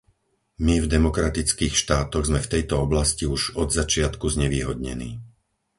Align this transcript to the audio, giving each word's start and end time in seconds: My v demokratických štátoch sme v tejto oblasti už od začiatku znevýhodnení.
My 0.65 0.75
v 0.83 0.87
demokratických 0.95 1.73
štátoch 1.81 2.23
sme 2.25 2.39
v 2.43 2.51
tejto 2.57 2.75
oblasti 2.85 3.25
už 3.35 3.43
od 3.61 3.69
začiatku 3.79 4.25
znevýhodnení. 4.35 5.11